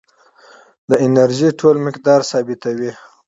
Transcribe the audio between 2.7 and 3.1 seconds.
وي.